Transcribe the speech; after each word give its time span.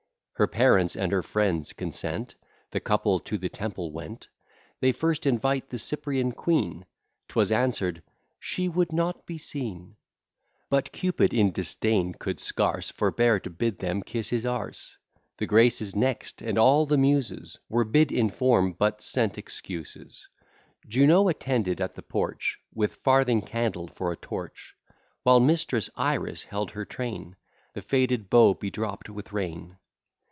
Her 0.35 0.47
parents 0.47 0.95
and 0.95 1.11
her 1.11 1.21
friends 1.21 1.71
consent; 1.71 2.33
The 2.71 2.79
couple 2.79 3.19
to 3.19 3.37
the 3.37 3.47
temple 3.47 3.91
went: 3.91 4.27
They 4.79 4.91
first 4.91 5.27
invite 5.27 5.69
the 5.69 5.77
Cyprian 5.77 6.31
queen; 6.31 6.87
'Twas 7.27 7.51
answer'd, 7.51 8.01
"She 8.39 8.67
would 8.67 8.91
not 8.91 9.27
be 9.27 9.37
seen;" 9.37 9.97
But 10.67 10.91
Cupid 10.91 11.31
in 11.31 11.51
disdain 11.51 12.13
could 12.15 12.39
scarce 12.39 12.89
Forbear 12.89 13.39
to 13.41 13.51
bid 13.51 13.77
them 13.77 14.01
kiss 14.01 14.29
his 14.31 14.41
The 14.41 15.45
Graces 15.45 15.95
next, 15.95 16.41
and 16.41 16.57
all 16.57 16.87
the 16.87 16.97
Muses, 16.97 17.59
Were 17.69 17.83
bid 17.85 18.11
in 18.11 18.31
form, 18.31 18.73
but 18.73 18.99
sent 19.03 19.37
excuses. 19.37 20.27
Juno 20.87 21.27
attended 21.29 21.79
at 21.79 21.93
the 21.93 22.01
porch, 22.01 22.57
With 22.73 22.95
farthing 22.95 23.43
candle 23.43 23.85
for 23.89 24.11
a 24.11 24.17
torch; 24.17 24.73
While 25.21 25.39
mistress 25.39 25.91
Iris 25.95 26.45
held 26.45 26.71
her 26.71 26.83
train, 26.83 27.35
The 27.75 27.83
faded 27.83 28.27
bow 28.31 28.55
bedropt 28.55 29.07
with 29.07 29.31
rain. 29.33 29.77